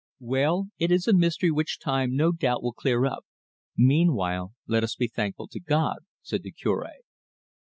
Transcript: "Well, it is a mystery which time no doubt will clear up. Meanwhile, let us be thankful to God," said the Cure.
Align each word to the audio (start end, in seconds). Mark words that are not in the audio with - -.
"Well, 0.23 0.69
it 0.79 0.89
is 0.89 1.07
a 1.07 1.13
mystery 1.13 1.51
which 1.51 1.77
time 1.79 2.15
no 2.15 2.31
doubt 2.31 2.63
will 2.63 2.73
clear 2.73 3.05
up. 3.05 3.23
Meanwhile, 3.77 4.51
let 4.65 4.83
us 4.83 4.95
be 4.95 5.07
thankful 5.07 5.47
to 5.49 5.59
God," 5.59 5.97
said 6.23 6.41
the 6.41 6.51
Cure. 6.51 6.89